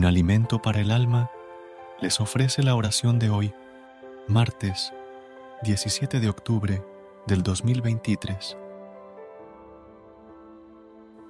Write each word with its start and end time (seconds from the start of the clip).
Un 0.00 0.06
alimento 0.06 0.62
para 0.62 0.80
el 0.80 0.92
alma, 0.92 1.30
les 2.00 2.22
ofrece 2.22 2.62
la 2.62 2.74
oración 2.74 3.18
de 3.18 3.28
hoy, 3.28 3.52
martes 4.28 4.94
17 5.62 6.20
de 6.20 6.30
octubre 6.30 6.82
del 7.26 7.42
2023. 7.42 8.56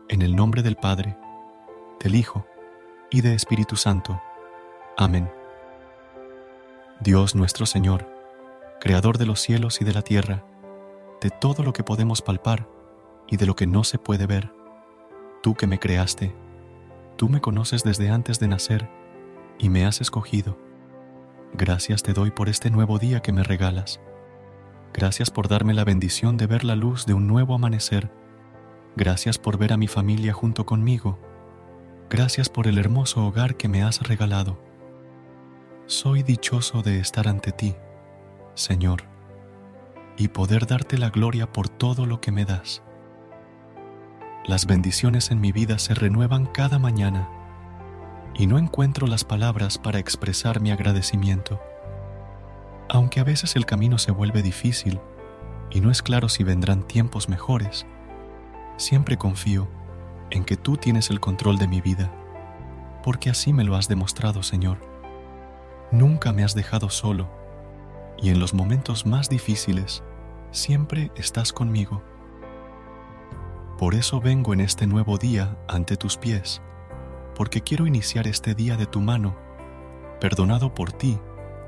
En 0.09 0.23
el 0.23 0.37
nombre 0.37 0.62
del 0.62 0.77
Padre, 0.77 1.16
del 1.98 2.15
Hijo 2.15 2.46
y 3.10 3.23
del 3.23 3.33
Espíritu 3.33 3.74
Santo. 3.74 4.23
Amén. 4.96 5.29
Dios 7.01 7.34
nuestro 7.34 7.66
Señor, 7.66 8.07
Creador 8.79 9.18
de 9.18 9.27
los 9.27 9.41
cielos 9.41 9.80
y 9.80 9.84
de 9.84 9.95
la 9.95 10.02
tierra, 10.02 10.45
de 11.21 11.30
todo 11.30 11.65
lo 11.65 11.73
que 11.73 11.82
podemos 11.82 12.23
palpar 12.23 12.68
y 13.27 13.37
de 13.37 13.46
lo 13.46 13.57
que 13.57 13.66
no 13.66 13.82
se 13.82 13.98
puede 13.98 14.29
ver, 14.29 14.52
tú 15.43 15.57
que 15.57 15.66
me 15.66 15.80
creaste, 15.80 16.32
Tú 17.20 17.29
me 17.29 17.42
conoces 17.42 17.84
desde 17.84 18.09
antes 18.09 18.40
de 18.40 18.49
nacer 18.49 18.88
y 19.59 19.68
me 19.68 19.85
has 19.85 20.01
escogido. 20.01 20.57
Gracias 21.52 22.02
te 22.02 22.15
doy 22.15 22.30
por 22.30 22.49
este 22.49 22.71
nuevo 22.71 22.99
día 22.99 23.21
que 23.21 23.30
me 23.30 23.43
regalas. 23.43 24.01
Gracias 24.95 25.30
por 25.30 25.46
darme 25.46 25.74
la 25.74 25.85
bendición 25.85 26.38
de 26.38 26.46
ver 26.46 26.65
la 26.65 26.77
luz 26.77 27.04
de 27.04 27.12
un 27.12 27.27
nuevo 27.27 27.54
amanecer. 27.54 28.10
Gracias 28.96 29.37
por 29.37 29.59
ver 29.59 29.74
a 29.74 29.77
mi 29.77 29.87
familia 29.87 30.32
junto 30.32 30.65
conmigo. 30.65 31.18
Gracias 32.09 32.49
por 32.49 32.66
el 32.66 32.79
hermoso 32.79 33.27
hogar 33.27 33.59
que 33.59 33.68
me 33.68 33.82
has 33.82 34.01
regalado. 34.01 34.59
Soy 35.84 36.23
dichoso 36.23 36.80
de 36.80 37.01
estar 37.01 37.29
ante 37.29 37.52
ti, 37.52 37.77
Señor, 38.55 39.02
y 40.16 40.29
poder 40.29 40.66
darte 40.66 40.96
la 40.96 41.10
gloria 41.10 41.52
por 41.52 41.68
todo 41.68 42.07
lo 42.07 42.23
que 42.23 42.32
me 42.32 42.46
das. 42.46 42.82
Las 44.46 44.66
bendiciones 44.66 45.30
en 45.30 45.41
mi 45.41 45.52
vida 45.52 45.79
se 45.79 45.95
renuevan 45.95 46.46
cada 46.46 46.79
mañana 46.79 47.29
y 48.35 48.46
no 48.46 48.59
encuentro 48.59 49.07
las 49.07 49.23
palabras 49.23 49.77
para 49.77 49.99
expresar 49.99 50.60
mi 50.60 50.71
agradecimiento. 50.71 51.60
Aunque 52.88 53.21
a 53.21 53.24
veces 53.24 53.55
el 53.55 53.66
camino 53.66 53.99
se 53.99 54.13
vuelve 54.13 54.43
difícil 54.43 54.99
y 55.71 55.83
no 55.83 55.91
es 55.91 56.01
claro 56.01 56.30
si 56.30 56.43
vendrán 56.43 56.88
tiempos 56.88 57.29
mejores, 57.29 57.87
siempre 58.79 59.18
confío 59.18 59.68
en 60.30 60.45
que 60.45 60.57
tú 60.57 60.79
tienes 60.79 61.11
el 61.11 61.21
control 61.21 61.59
de 61.59 61.68
mi 61.68 61.83
vida, 61.83 62.11
porque 63.05 63.29
así 63.29 63.52
me 63.52 63.65
lo 63.65 63.77
has 63.77 63.88
demostrado, 63.88 64.43
Señor. 64.43 64.78
Nunca 65.93 66.33
me 66.33 66.44
has 66.44 66.55
dejado 66.55 66.88
solo 66.88 67.28
y 68.16 68.31
en 68.31 68.41
los 68.41 68.55
momentos 68.55 69.05
más 69.05 69.28
difíciles 69.28 70.03
siempre 70.50 71.12
estás 71.15 71.53
conmigo. 71.53 72.03
Por 73.81 73.94
eso 73.94 74.20
vengo 74.20 74.53
en 74.53 74.60
este 74.60 74.86
nuevo 74.86 75.16
día 75.16 75.56
ante 75.66 75.97
tus 75.97 76.19
pies, 76.19 76.60
porque 77.34 77.62
quiero 77.62 77.87
iniciar 77.87 78.26
este 78.26 78.54
día 78.54 78.76
de 78.76 78.84
tu 78.84 79.00
mano, 79.00 79.34
perdonado 80.20 80.75
por 80.75 80.92
ti 80.92 81.19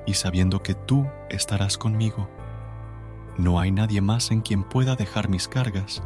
y 0.05 0.13
sabiendo 0.13 0.63
que 0.63 0.75
tú 0.75 1.07
estarás 1.31 1.79
conmigo. 1.79 2.29
No 3.39 3.59
hay 3.59 3.71
nadie 3.71 4.03
más 4.03 4.31
en 4.31 4.43
quien 4.43 4.63
pueda 4.63 4.95
dejar 4.95 5.31
mis 5.31 5.49
cargas, 5.49 6.03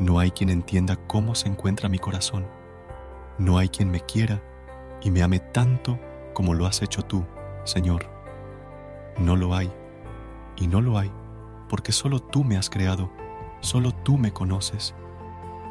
no 0.00 0.18
hay 0.18 0.32
quien 0.32 0.50
entienda 0.50 0.96
cómo 1.06 1.36
se 1.36 1.46
encuentra 1.46 1.88
mi 1.88 2.00
corazón, 2.00 2.48
no 3.38 3.56
hay 3.56 3.68
quien 3.68 3.88
me 3.88 4.00
quiera 4.00 4.42
y 5.00 5.12
me 5.12 5.22
ame 5.22 5.38
tanto 5.38 5.96
como 6.34 6.54
lo 6.54 6.66
has 6.66 6.82
hecho 6.82 7.02
tú, 7.02 7.24
Señor. 7.62 8.10
No 9.16 9.36
lo 9.36 9.54
hay, 9.54 9.72
y 10.56 10.66
no 10.66 10.80
lo 10.80 10.98
hay, 10.98 11.12
porque 11.68 11.92
solo 11.92 12.18
tú 12.18 12.42
me 12.42 12.56
has 12.56 12.68
creado, 12.68 13.12
solo 13.60 13.92
tú 13.92 14.18
me 14.18 14.32
conoces 14.32 14.92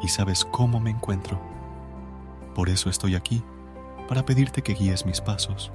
y 0.06 0.08
sabes 0.08 0.44
cómo 0.44 0.78
me 0.78 0.90
encuentro. 0.90 1.40
Por 2.54 2.68
eso 2.68 2.88
estoy 2.88 3.16
aquí, 3.16 3.42
para 4.06 4.24
pedirte 4.24 4.62
que 4.62 4.74
guíes 4.74 5.04
mis 5.04 5.20
pasos, 5.20 5.72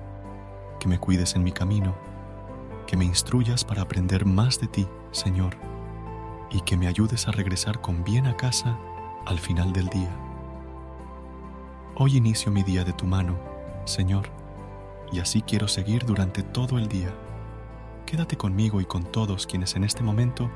que 0.79 0.87
me 0.87 0.99
cuides 0.99 1.35
en 1.35 1.43
mi 1.43 1.51
camino, 1.51 1.93
que 2.87 2.95
me 2.95 3.03
instruyas 3.03 3.65
para 3.65 3.81
aprender 3.81 4.25
más 4.25 4.61
de 4.61 4.67
ti, 4.67 4.87
Señor, 5.11 5.57
y 6.49 6.61
que 6.61 6.77
me 6.77 6.87
ayudes 6.87 7.27
a 7.27 7.31
regresar 7.31 7.81
con 7.81 8.05
bien 8.05 8.25
a 8.25 8.37
casa 8.37 8.79
al 9.25 9.37
final 9.37 9.73
del 9.73 9.87
día. 9.89 10.15
Hoy 11.95 12.15
inicio 12.15 12.53
mi 12.53 12.63
día 12.63 12.85
de 12.85 12.93
tu 12.93 13.05
mano, 13.05 13.37
Señor, 13.83 14.29
y 15.11 15.19
así 15.19 15.41
quiero 15.41 15.67
seguir 15.67 16.05
durante 16.05 16.41
todo 16.41 16.77
el 16.77 16.87
día. 16.87 17.13
Quédate 18.05 18.37
conmigo 18.37 18.79
y 18.79 18.85
con 18.85 19.03
todos 19.03 19.45
quienes 19.45 19.75
en 19.75 19.83
este 19.83 20.03
momento 20.03 20.49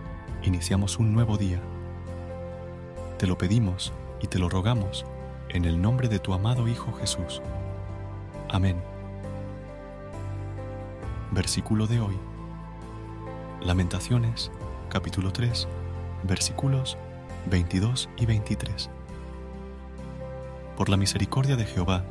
iniciamos 0.43 0.97
un 0.97 1.11
nuevo 1.11 1.37
día 1.37 1.61
te 3.17 3.27
lo 3.27 3.37
pedimos 3.37 3.93
y 4.21 4.27
te 4.27 4.39
lo 4.39 4.49
rogamos 4.49 5.05
en 5.49 5.65
el 5.65 5.81
nombre 5.81 6.09
de 6.09 6.19
tu 6.19 6.33
amado 6.33 6.67
Hijo 6.67 6.91
Jesús. 6.93 7.41
Amén. 8.49 8.75
Versículo 11.31 11.87
de 11.87 12.01
hoy. 12.01 12.17
Lamentaciones, 13.61 14.51
capítulo 14.89 15.31
3, 15.31 15.67
versículos 16.23 16.97
22 17.49 18.09
y 18.17 18.25
23. 18.25 18.89
Por 20.75 20.89
la 20.89 20.97
misericordia 20.97 21.55
de 21.55 21.65
Jehová, 21.65 22.03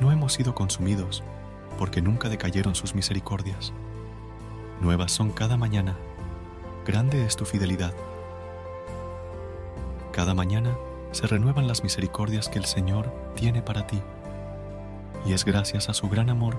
no 0.00 0.10
hemos 0.10 0.32
sido 0.32 0.54
consumidos, 0.54 1.22
porque 1.78 2.00
nunca 2.00 2.30
decayeron 2.30 2.74
sus 2.74 2.94
misericordias. 2.94 3.74
Nuevas 4.80 5.12
son 5.12 5.32
cada 5.32 5.58
mañana, 5.58 5.96
grande 6.86 7.26
es 7.26 7.36
tu 7.36 7.44
fidelidad. 7.44 7.92
Cada 10.12 10.34
mañana 10.34 10.76
se 11.12 11.26
renuevan 11.26 11.68
las 11.68 11.82
misericordias 11.82 12.48
que 12.48 12.58
el 12.58 12.64
Señor 12.64 13.12
tiene 13.34 13.62
para 13.62 13.86
ti. 13.86 14.00
Y 15.24 15.32
es 15.32 15.44
gracias 15.44 15.88
a 15.88 15.94
su 15.94 16.08
gran 16.08 16.30
amor 16.30 16.58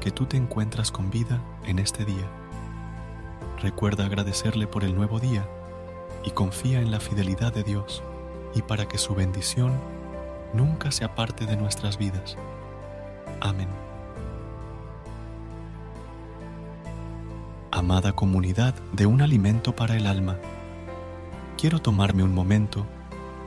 que 0.00 0.10
tú 0.10 0.26
te 0.26 0.36
encuentras 0.36 0.90
con 0.90 1.10
vida 1.10 1.40
en 1.64 1.78
este 1.78 2.04
día. 2.04 2.28
Recuerda 3.60 4.06
agradecerle 4.06 4.66
por 4.66 4.84
el 4.84 4.94
nuevo 4.94 5.20
día 5.20 5.46
y 6.24 6.30
confía 6.30 6.80
en 6.80 6.90
la 6.90 7.00
fidelidad 7.00 7.52
de 7.52 7.62
Dios 7.62 8.02
y 8.54 8.62
para 8.62 8.86
que 8.86 8.98
su 8.98 9.14
bendición 9.14 9.72
nunca 10.52 10.90
se 10.90 11.04
aparte 11.04 11.46
de 11.46 11.56
nuestras 11.56 11.98
vidas. 11.98 12.36
Amén. 13.40 13.68
Amada 17.70 18.12
comunidad 18.12 18.74
de 18.92 19.06
un 19.06 19.22
alimento 19.22 19.74
para 19.74 19.96
el 19.96 20.06
alma, 20.06 20.36
quiero 21.60 21.78
tomarme 21.78 22.22
un 22.22 22.34
momento 22.34 22.86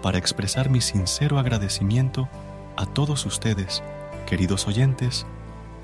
para 0.04 0.20
expresar 0.20 0.70
mi 0.70 0.82
sincero 0.82 1.40
agradecimiento 1.40 2.30
a 2.78 2.86
todos 2.86 3.26
ustedes, 3.26 3.82
queridos 4.28 4.68
oyentes, 4.68 5.26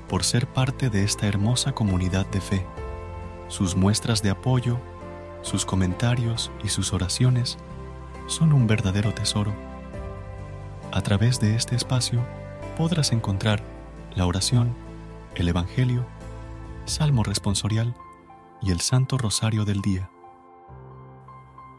por 0.08 0.22
ser 0.22 0.46
parte 0.46 0.90
de 0.90 1.02
esta 1.02 1.26
hermosa 1.26 1.72
comunidad 1.72 2.26
de 2.26 2.40
fe. 2.40 2.64
Sus 3.48 3.74
muestras 3.74 4.22
de 4.22 4.30
apoyo, 4.30 4.78
sus 5.42 5.66
comentarios 5.66 6.52
y 6.62 6.68
sus 6.68 6.92
oraciones 6.92 7.58
son 8.28 8.52
un 8.52 8.68
verdadero 8.68 9.12
tesoro. 9.12 9.52
A 10.92 11.00
través 11.00 11.40
de 11.40 11.56
este 11.56 11.74
espacio 11.74 12.24
podrás 12.78 13.10
encontrar 13.10 13.60
la 14.14 14.24
oración, 14.24 14.72
el 15.34 15.48
Evangelio, 15.48 16.06
Salmo 16.84 17.24
responsorial 17.24 17.96
y 18.62 18.70
el 18.70 18.80
Santo 18.80 19.18
Rosario 19.18 19.64
del 19.64 19.80
Día. 19.80 20.10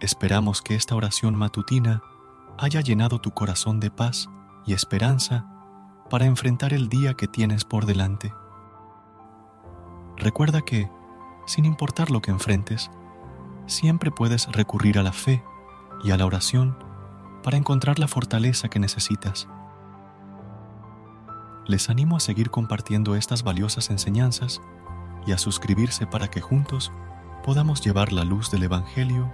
Esperamos 0.02 0.64
que 0.64 0.74
esta 0.74 0.96
oración 0.96 1.36
matutina 1.36 2.02
haya 2.58 2.82
llenado 2.82 3.22
tu 3.22 3.32
corazón 3.32 3.80
de 3.80 3.92
paz 3.92 4.30
y 4.66 4.74
esperanza 4.74 5.46
para 6.10 6.26
enfrentar 6.26 6.74
el 6.74 6.90
día 6.90 7.14
que 7.14 7.28
tienes 7.28 7.66
por 7.66 7.86
delante. 7.86 8.34
Recuerda 10.18 10.62
que, 10.62 10.90
sin 11.46 11.66
importar 11.66 12.10
lo 12.10 12.20
que 12.20 12.32
enfrentes, 12.32 12.90
siempre 13.68 14.10
puedes 14.10 14.52
recurrir 14.52 14.98
a 14.98 15.04
la 15.04 15.14
fe 15.14 15.44
y 16.04 16.10
a 16.10 16.18
la 16.18 16.26
oración 16.26 16.76
para 17.44 17.58
encontrar 17.58 18.00
la 18.00 18.08
fortaleza 18.08 18.70
que 18.70 18.80
necesitas. 18.80 19.48
Les 21.68 21.92
animo 21.92 22.18
a 22.18 22.22
seguir 22.22 22.50
compartiendo 22.50 23.16
estas 23.16 23.44
valiosas 23.44 23.92
enseñanzas 23.92 24.62
y 25.28 25.32
a 25.32 25.38
suscribirse 25.38 26.08
para 26.08 26.28
que 26.28 26.42
juntos 26.42 26.92
podamos 27.44 27.82
llevar 27.82 28.12
la 28.12 28.24
luz 28.24 28.50
del 28.50 28.64
Evangelio 28.64 29.32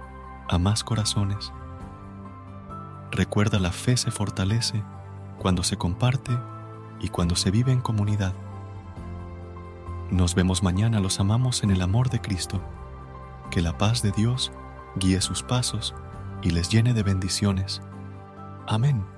a 0.48 0.58
más 0.58 0.84
corazones. 0.84 1.52
Recuerda 3.10 3.58
la 3.58 3.72
fe 3.72 3.96
se 3.96 4.10
fortalece 4.10 4.82
cuando 5.38 5.62
se 5.62 5.76
comparte 5.76 6.36
y 7.00 7.08
cuando 7.08 7.36
se 7.36 7.50
vive 7.50 7.72
en 7.72 7.80
comunidad. 7.80 8.34
Nos 10.10 10.34
vemos 10.34 10.62
mañana, 10.62 11.00
los 11.00 11.20
amamos 11.20 11.62
en 11.62 11.70
el 11.70 11.82
amor 11.82 12.10
de 12.10 12.20
Cristo. 12.20 12.60
Que 13.50 13.60
la 13.62 13.76
paz 13.78 14.02
de 14.02 14.10
Dios 14.10 14.52
guíe 14.96 15.20
sus 15.20 15.42
pasos 15.42 15.94
y 16.42 16.50
les 16.50 16.70
llene 16.70 16.94
de 16.94 17.02
bendiciones. 17.02 17.82
Amén. 18.66 19.17